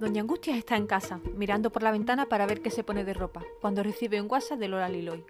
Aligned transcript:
Doña 0.00 0.22
Angustias 0.22 0.56
está 0.56 0.76
en 0.76 0.86
casa, 0.86 1.20
mirando 1.34 1.70
por 1.70 1.82
la 1.82 1.90
ventana 1.90 2.26
para 2.26 2.46
ver 2.46 2.62
qué 2.62 2.70
se 2.70 2.84
pone 2.84 3.04
de 3.04 3.14
ropa, 3.14 3.42
cuando 3.60 3.82
recibe 3.82 4.20
un 4.20 4.30
WhatsApp 4.30 4.60
de 4.60 4.68
Lola 4.68 4.88
Liloy. 4.88 5.24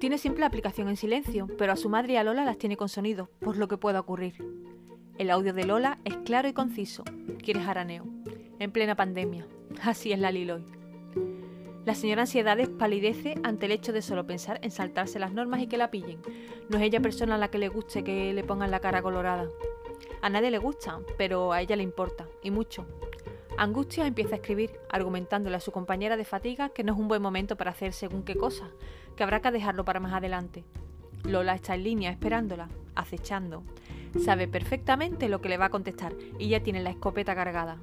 Tiene 0.00 0.16
siempre 0.16 0.40
la 0.40 0.46
aplicación 0.46 0.88
en 0.88 0.96
silencio, 0.96 1.46
pero 1.58 1.72
a 1.72 1.76
su 1.76 1.90
madre 1.90 2.14
y 2.14 2.16
a 2.16 2.24
Lola 2.24 2.46
las 2.46 2.56
tiene 2.56 2.78
con 2.78 2.88
sonido, 2.88 3.28
por 3.40 3.58
lo 3.58 3.68
que 3.68 3.76
pueda 3.76 4.00
ocurrir. 4.00 4.42
El 5.18 5.30
audio 5.30 5.52
de 5.52 5.66
Lola 5.66 5.98
es 6.04 6.16
claro 6.18 6.48
y 6.48 6.54
conciso. 6.54 7.04
Quiere 7.38 7.60
jaraneo. 7.60 8.06
En 8.58 8.72
plena 8.72 8.96
pandemia. 8.96 9.46
Así 9.82 10.12
es 10.12 10.18
la 10.18 10.30
Liloy. 10.30 10.64
La 11.84 11.94
señora 11.94 12.22
Ansiedades 12.22 12.70
palidece 12.70 13.34
ante 13.42 13.66
el 13.66 13.72
hecho 13.72 13.92
de 13.92 14.00
solo 14.00 14.26
pensar 14.26 14.58
en 14.62 14.70
saltarse 14.70 15.18
las 15.18 15.34
normas 15.34 15.60
y 15.60 15.66
que 15.66 15.76
la 15.76 15.90
pillen. 15.90 16.18
No 16.70 16.78
es 16.78 16.82
ella 16.84 17.00
persona 17.00 17.34
a 17.34 17.38
la 17.38 17.48
que 17.48 17.58
le 17.58 17.68
guste 17.68 18.04
que 18.04 18.32
le 18.32 18.42
pongan 18.42 18.70
la 18.70 18.80
cara 18.80 19.02
colorada. 19.02 19.48
A 20.22 20.30
nadie 20.30 20.50
le 20.50 20.56
gusta, 20.56 21.00
pero 21.18 21.52
a 21.52 21.60
ella 21.60 21.76
le 21.76 21.82
importa, 21.82 22.26
y 22.42 22.50
mucho. 22.50 22.86
Angustia 23.56 24.06
empieza 24.06 24.34
a 24.34 24.38
escribir, 24.38 24.72
argumentándole 24.90 25.56
a 25.56 25.60
su 25.60 25.70
compañera 25.70 26.16
de 26.16 26.24
fatiga 26.24 26.70
que 26.70 26.82
no 26.82 26.92
es 26.92 26.98
un 26.98 27.06
buen 27.06 27.22
momento 27.22 27.56
para 27.56 27.70
hacer 27.70 27.92
según 27.92 28.24
qué 28.24 28.34
cosa, 28.34 28.68
que 29.16 29.22
habrá 29.22 29.40
que 29.40 29.52
dejarlo 29.52 29.84
para 29.84 30.00
más 30.00 30.12
adelante. 30.12 30.64
Lola 31.22 31.54
está 31.54 31.74
en 31.74 31.84
línea 31.84 32.10
esperándola, 32.10 32.68
acechando. 32.96 33.62
Sabe 34.24 34.48
perfectamente 34.48 35.28
lo 35.28 35.40
que 35.40 35.48
le 35.48 35.56
va 35.56 35.66
a 35.66 35.70
contestar 35.70 36.14
y 36.38 36.48
ya 36.48 36.60
tiene 36.60 36.82
la 36.82 36.90
escopeta 36.90 37.34
cargada. 37.34 37.78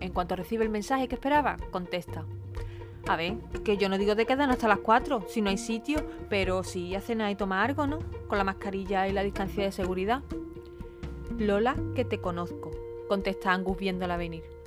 En 0.00 0.12
cuanto 0.12 0.36
recibe 0.36 0.64
el 0.64 0.70
mensaje 0.70 1.08
que 1.08 1.16
esperaba, 1.16 1.56
contesta. 1.72 2.24
A 3.08 3.16
ver, 3.16 3.38
que 3.64 3.76
yo 3.76 3.88
no 3.88 3.98
digo 3.98 4.14
de 4.14 4.26
quedarnos 4.26 4.56
hasta 4.56 4.68
las 4.68 4.78
4, 4.78 5.24
si 5.28 5.40
no 5.40 5.50
hay 5.50 5.58
sitio, 5.58 6.06
pero 6.28 6.62
sí 6.62 6.94
a 6.94 7.00
cenar 7.00 7.30
y 7.30 7.36
tomar 7.36 7.68
algo, 7.68 7.86
¿no? 7.86 7.98
Con 8.28 8.38
la 8.38 8.44
mascarilla 8.44 9.08
y 9.08 9.12
la 9.12 9.24
distancia 9.24 9.64
de 9.64 9.72
seguridad. 9.72 10.22
Lola, 11.38 11.74
que 11.96 12.04
te 12.04 12.20
conozco, 12.20 12.70
contesta 13.08 13.52
Angus 13.52 13.78
viéndola 13.78 14.16
venir 14.16 14.57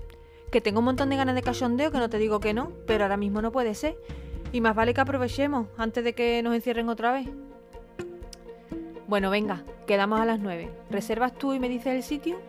que 0.51 0.61
tengo 0.61 0.79
un 0.79 0.85
montón 0.85 1.09
de 1.09 1.15
ganas 1.15 1.33
de 1.33 1.41
cachondeo, 1.41 1.91
que 1.91 1.97
no 1.97 2.09
te 2.09 2.17
digo 2.17 2.39
que 2.39 2.53
no, 2.53 2.71
pero 2.85 3.05
ahora 3.05 3.17
mismo 3.17 3.41
no 3.41 3.51
puede 3.51 3.73
ser. 3.73 3.97
Y 4.51 4.59
más 4.59 4.75
vale 4.75 4.93
que 4.93 5.01
aprovechemos 5.01 5.67
antes 5.77 6.03
de 6.03 6.13
que 6.13 6.43
nos 6.43 6.53
encierren 6.53 6.89
otra 6.89 7.13
vez. 7.13 7.29
Bueno, 9.07 9.29
venga, 9.29 9.63
quedamos 9.87 10.19
a 10.19 10.25
las 10.25 10.39
9. 10.39 10.69
¿Reservas 10.89 11.33
tú 11.33 11.53
y 11.53 11.59
me 11.59 11.69
dices 11.69 11.87
el 11.87 12.03
sitio? 12.03 12.39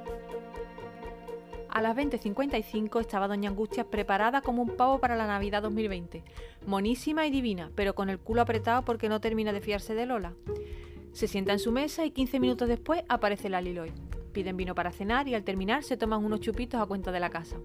A 1.69 1.81
las 1.81 1.97
20.55 1.97 3.01
estaba 3.01 3.29
Doña 3.29 3.49
Angustias 3.49 3.87
preparada 3.87 4.43
como 4.43 4.63
un 4.63 4.77
pavo 4.77 4.99
para 4.99 5.17
la 5.17 5.27
Navidad 5.27 5.63
2020. 5.63 6.23
Monísima 6.67 7.27
y 7.27 7.31
divina, 7.31 7.71
pero 7.75 7.95
con 7.95 8.11
el 8.11 8.19
culo 8.19 8.43
apretado 8.43 8.85
porque 8.85 9.09
no 9.09 9.21
termina 9.21 9.53
de 9.53 9.61
fiarse 9.61 9.95
de 9.95 10.07
Lola. 10.07 10.35
Se 11.13 11.29
sienta 11.29 11.53
en 11.53 11.59
su 11.59 11.73
mesa 11.73 12.05
y 12.05 12.11
15 12.11 12.41
minutos 12.41 12.69
después 12.69 13.05
aparece 13.09 13.49
la 13.49 13.61
Liloy. 13.61 13.93
Piden 14.33 14.57
vino 14.57 14.75
para 14.75 14.93
cenar 14.93 15.29
y 15.29 15.35
al 15.35 15.45
terminar 15.45 15.83
se 15.83 15.97
toman 15.97 16.25
unos 16.25 16.41
chupitos 16.41 16.81
a 16.81 16.87
cuenta 16.87 17.13
de 17.13 17.21
la 17.21 17.31
casa. 17.31 17.57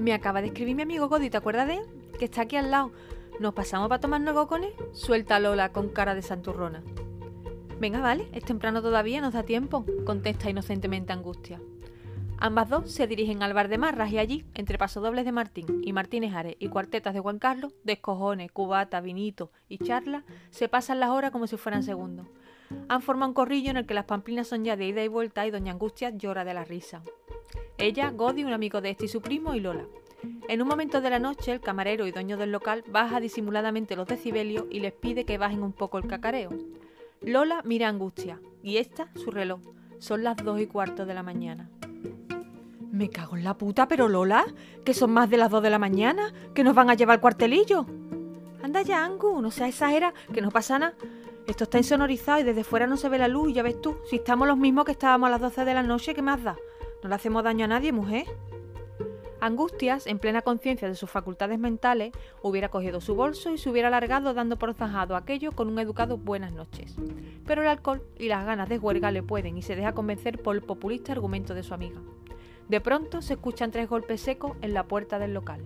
Me 0.00 0.14
acaba 0.14 0.40
de 0.40 0.46
escribir 0.46 0.74
mi 0.74 0.82
amigo 0.82 1.10
Godi, 1.10 1.28
¿te 1.28 1.36
acuerdas 1.36 1.66
de 1.66 1.74
él? 1.74 1.82
Que 2.18 2.24
está 2.24 2.42
aquí 2.42 2.56
al 2.56 2.70
lado. 2.70 2.90
¿Nos 3.38 3.52
pasamos 3.52 3.90
para 3.90 4.00
tomarnos 4.00 4.30
algo 4.30 4.48
con? 4.48 4.62
Suelta 4.92 5.38
Lola 5.38 5.72
con 5.72 5.90
cara 5.90 6.14
de 6.14 6.22
santurrona. 6.22 6.82
Venga, 7.78 8.00
vale, 8.00 8.26
es 8.32 8.42
temprano 8.42 8.80
todavía, 8.80 9.20
nos 9.20 9.34
da 9.34 9.42
tiempo, 9.42 9.84
contesta 10.06 10.48
inocentemente 10.48 11.12
Angustia. 11.12 11.60
Ambas 12.38 12.70
dos 12.70 12.90
se 12.90 13.06
dirigen 13.06 13.42
al 13.42 13.52
bar 13.52 13.68
de 13.68 13.76
Marras 13.76 14.10
y 14.10 14.18
allí, 14.18 14.46
entre 14.54 14.78
pasodobles 14.78 15.26
de 15.26 15.32
Martín 15.32 15.66
y 15.84 15.92
Martínez 15.92 16.32
Ares 16.34 16.56
y 16.58 16.68
cuartetas 16.68 17.12
de 17.12 17.20
Juan 17.20 17.38
Carlos, 17.38 17.74
descojones, 17.84 18.50
cubata, 18.52 19.02
vinito 19.02 19.50
y 19.68 19.76
charla, 19.76 20.24
se 20.48 20.70
pasan 20.70 21.00
las 21.00 21.10
horas 21.10 21.30
como 21.30 21.46
si 21.46 21.58
fueran 21.58 21.82
segundos. 21.82 22.26
Han 22.88 23.02
formado 23.02 23.28
un 23.28 23.34
corrillo 23.34 23.70
en 23.70 23.76
el 23.76 23.86
que 23.86 23.92
las 23.92 24.06
pamplinas 24.06 24.48
son 24.48 24.64
ya 24.64 24.76
de 24.76 24.86
ida 24.86 25.04
y 25.04 25.08
vuelta 25.08 25.46
y 25.46 25.50
Doña 25.50 25.72
Angustia 25.72 26.08
llora 26.08 26.46
de 26.46 26.54
la 26.54 26.64
risa. 26.64 27.02
Ella, 27.78 28.10
Godi, 28.10 28.44
un 28.44 28.52
amigo 28.52 28.80
de 28.80 28.90
este 28.90 29.06
y 29.06 29.08
su 29.08 29.20
primo, 29.20 29.54
y 29.54 29.60
Lola. 29.60 29.86
En 30.48 30.60
un 30.60 30.68
momento 30.68 31.00
de 31.00 31.10
la 31.10 31.18
noche, 31.18 31.52
el 31.52 31.60
camarero 31.60 32.06
y 32.06 32.12
dueño 32.12 32.36
del 32.36 32.52
local 32.52 32.84
baja 32.88 33.20
disimuladamente 33.20 33.96
los 33.96 34.06
decibelios 34.06 34.66
y 34.70 34.80
les 34.80 34.92
pide 34.92 35.24
que 35.24 35.38
bajen 35.38 35.62
un 35.62 35.72
poco 35.72 35.98
el 35.98 36.06
cacareo. 36.06 36.50
Lola 37.22 37.62
mira 37.64 37.88
Angustia, 37.88 38.40
y 38.62 38.76
esta 38.78 39.10
su 39.14 39.30
reloj. 39.30 39.60
Son 39.98 40.22
las 40.24 40.36
dos 40.36 40.60
y 40.60 40.66
cuarto 40.66 41.06
de 41.06 41.14
la 41.14 41.22
mañana. 41.22 41.70
Me 42.90 43.08
cago 43.08 43.36
en 43.36 43.44
la 43.44 43.56
puta, 43.56 43.86
pero 43.88 44.08
Lola, 44.08 44.44
que 44.84 44.94
son 44.94 45.10
más 45.12 45.30
de 45.30 45.36
las 45.36 45.50
dos 45.50 45.62
de 45.62 45.70
la 45.70 45.78
mañana, 45.78 46.32
que 46.54 46.64
nos 46.64 46.74
van 46.74 46.90
a 46.90 46.94
llevar 46.94 47.14
al 47.14 47.20
cuartelillo. 47.20 47.86
Anda 48.62 48.82
ya, 48.82 49.04
Angu, 49.04 49.40
no 49.40 49.50
seas 49.50 49.70
exagera, 49.70 50.12
que 50.32 50.42
no 50.42 50.50
pasa 50.50 50.78
nada. 50.78 50.94
Esto 51.46 51.64
está 51.64 51.78
insonorizado 51.78 52.40
y 52.40 52.42
desde 52.42 52.64
fuera 52.64 52.86
no 52.86 52.96
se 52.96 53.08
ve 53.08 53.18
la 53.18 53.28
luz, 53.28 53.54
ya 53.54 53.62
ves 53.62 53.80
tú. 53.80 53.96
Si 54.08 54.16
estamos 54.16 54.46
los 54.46 54.58
mismos 54.58 54.84
que 54.84 54.92
estábamos 54.92 55.28
a 55.28 55.30
las 55.30 55.40
doce 55.40 55.64
de 55.64 55.74
la 55.74 55.82
noche, 55.82 56.14
¿qué 56.14 56.22
más 56.22 56.42
da? 56.42 56.56
No 57.02 57.08
le 57.08 57.14
hacemos 57.14 57.42
daño 57.42 57.64
a 57.64 57.68
nadie, 57.68 57.92
mujer. 57.92 58.26
Angustias, 59.40 60.06
en 60.06 60.18
plena 60.18 60.42
conciencia 60.42 60.86
de 60.86 60.94
sus 60.94 61.10
facultades 61.10 61.58
mentales, 61.58 62.12
hubiera 62.42 62.68
cogido 62.68 63.00
su 63.00 63.14
bolso 63.14 63.50
y 63.50 63.58
se 63.58 63.70
hubiera 63.70 63.88
alargado 63.88 64.34
dando 64.34 64.58
por 64.58 64.74
zanjado 64.74 65.16
aquello 65.16 65.52
con 65.52 65.68
un 65.68 65.78
educado 65.78 66.18
buenas 66.18 66.52
noches. 66.52 66.96
Pero 67.46 67.62
el 67.62 67.68
alcohol 67.68 68.02
y 68.18 68.28
las 68.28 68.44
ganas 68.44 68.68
de 68.68 68.78
huelga 68.78 69.10
le 69.10 69.22
pueden 69.22 69.56
y 69.56 69.62
se 69.62 69.76
deja 69.76 69.94
convencer 69.94 70.42
por 70.42 70.56
el 70.56 70.62
populista 70.62 71.12
argumento 71.12 71.54
de 71.54 71.62
su 71.62 71.72
amiga. 71.72 72.00
De 72.68 72.82
pronto 72.82 73.22
se 73.22 73.34
escuchan 73.34 73.70
tres 73.70 73.88
golpes 73.88 74.20
secos 74.20 74.56
en 74.60 74.74
la 74.74 74.84
puerta 74.84 75.18
del 75.18 75.32
local. 75.32 75.62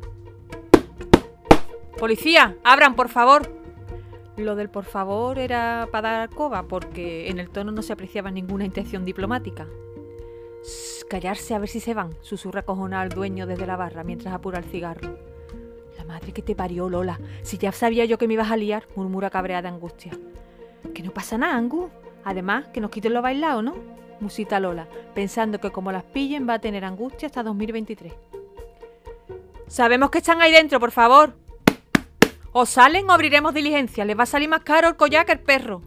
¡Policía! 1.98 2.56
¡Abran, 2.62 2.94
por 2.94 3.08
favor! 3.08 3.50
Lo 4.36 4.54
del 4.54 4.70
por 4.70 4.84
favor 4.84 5.38
era 5.38 5.88
para 5.90 6.12
dar 6.12 6.30
coba 6.30 6.64
porque 6.64 7.28
en 7.28 7.38
el 7.40 7.50
tono 7.50 7.72
no 7.72 7.82
se 7.82 7.92
apreciaba 7.92 8.30
ninguna 8.30 8.64
intención 8.64 9.04
diplomática 9.04 9.66
callarse 11.08 11.54
a 11.54 11.58
ver 11.58 11.68
si 11.68 11.80
se 11.80 11.94
van, 11.94 12.10
susurra 12.22 12.62
cojonado 12.62 13.02
al 13.02 13.08
dueño 13.10 13.46
desde 13.46 13.66
la 13.66 13.76
barra 13.76 14.04
mientras 14.04 14.34
apura 14.34 14.58
el 14.58 14.64
cigarro. 14.64 15.18
La 15.96 16.04
madre 16.04 16.32
que 16.32 16.42
te 16.42 16.54
parió, 16.54 16.88
Lola. 16.88 17.20
Si 17.42 17.58
ya 17.58 17.72
sabía 17.72 18.04
yo 18.04 18.18
que 18.18 18.26
me 18.26 18.34
ibas 18.34 18.50
a 18.50 18.56
liar, 18.56 18.86
murmura 18.96 19.30
cabreada 19.30 19.68
angustia. 19.68 20.12
Que 20.94 21.02
no 21.02 21.12
pasa 21.12 21.38
nada, 21.38 21.56
Angus. 21.56 21.90
Además, 22.24 22.66
que 22.68 22.80
nos 22.80 22.90
quiten 22.90 23.14
lo 23.14 23.22
bailado, 23.22 23.62
¿no? 23.62 23.74
Musita 24.20 24.60
Lola, 24.60 24.88
pensando 25.14 25.60
que 25.60 25.70
como 25.70 25.92
las 25.92 26.04
pillen 26.04 26.48
va 26.48 26.54
a 26.54 26.58
tener 26.58 26.84
angustia 26.84 27.26
hasta 27.26 27.42
2023. 27.42 28.12
Sabemos 29.66 30.10
que 30.10 30.18
están 30.18 30.40
ahí 30.40 30.52
dentro, 30.52 30.78
por 30.80 30.90
favor. 30.90 31.34
O 32.52 32.66
salen 32.66 33.08
o 33.08 33.12
abriremos 33.12 33.54
diligencia. 33.54 34.04
Les 34.04 34.18
va 34.18 34.22
a 34.22 34.26
salir 34.26 34.48
más 34.48 34.60
caro 34.60 34.88
el 34.88 34.96
collar 34.96 35.26
que 35.26 35.32
el 35.32 35.40
perro. 35.40 35.82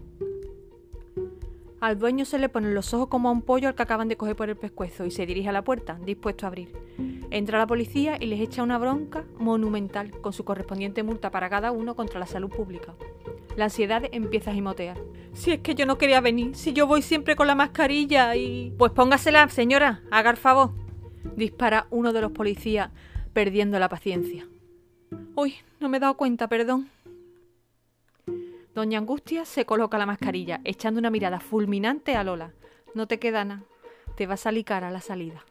Al 1.79 1.99
dueño 1.99 2.25
se 2.25 2.39
le 2.39 2.49
ponen 2.49 2.73
los 2.73 2.93
ojos 2.95 3.07
como 3.07 3.29
a 3.29 3.31
un 3.31 3.43
pollo 3.43 3.67
al 3.67 3.75
que 3.75 3.83
acaban 3.83 4.07
de 4.07 4.17
coger 4.17 4.35
por 4.35 4.49
el 4.49 4.55
pescuezo 4.55 5.05
y 5.05 5.11
se 5.11 5.27
dirige 5.27 5.49
a 5.49 5.51
la 5.51 5.63
puerta, 5.63 5.99
dispuesto 6.03 6.45
a 6.45 6.47
abrir. 6.47 6.73
Entra 7.29 7.59
la 7.59 7.67
policía 7.67 8.17
y 8.19 8.25
les 8.25 8.39
echa 8.39 8.63
una 8.63 8.79
bronca 8.79 9.25
monumental, 9.37 10.09
con 10.21 10.33
su 10.33 10.43
correspondiente 10.43 11.03
multa 11.03 11.29
para 11.29 11.49
cada 11.49 11.71
uno 11.71 11.95
contra 11.95 12.19
la 12.19 12.25
salud 12.25 12.49
pública. 12.49 12.95
La 13.55 13.65
ansiedad 13.65 14.03
empieza 14.11 14.49
a 14.49 14.53
gimotear. 14.55 14.97
Si 15.33 15.51
es 15.51 15.59
que 15.59 15.75
yo 15.75 15.85
no 15.85 15.99
quería 15.99 16.19
venir, 16.19 16.55
si 16.55 16.73
yo 16.73 16.87
voy 16.87 17.03
siempre 17.03 17.35
con 17.35 17.45
la 17.45 17.53
mascarilla 17.53 18.35
y... 18.35 18.73
Pues 18.77 18.91
póngasela, 18.91 19.47
señora, 19.49 20.01
haga 20.09 20.31
el 20.31 20.37
favor. 20.37 20.71
Dispara 21.35 21.85
uno 21.91 22.11
de 22.11 22.21
los 22.21 22.31
policías, 22.31 22.89
perdiendo 23.33 23.77
la 23.77 23.89
paciencia. 23.89 24.47
Uy, 25.35 25.53
no 25.79 25.89
me 25.89 25.97
he 25.97 25.99
dado 25.99 26.17
cuenta, 26.17 26.47
perdón. 26.47 26.89
Doña 28.77 28.99
Angustia 28.99 29.43
se 29.43 29.65
coloca 29.65 29.97
la 29.97 30.05
mascarilla, 30.05 30.61
echando 30.63 30.99
una 30.99 31.09
mirada 31.09 31.39
fulminante 31.39 32.15
a 32.15 32.23
Lola. 32.23 32.53
No 32.93 33.07
te 33.07 33.17
queda 33.17 33.43
nada. 33.43 33.63
Te 34.15 34.27
va 34.27 34.35
a 34.35 34.37
salir 34.37 34.65
cara 34.65 34.89
a 34.89 34.91
la 34.91 35.01
salida. 35.01 35.43